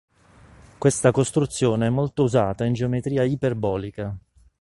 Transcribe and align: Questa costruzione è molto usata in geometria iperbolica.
Questa 0.79 1.11
costruzione 1.11 1.85
è 1.85 1.89
molto 1.91 2.23
usata 2.23 2.65
in 2.65 2.73
geometria 2.73 3.21
iperbolica. 3.21 4.17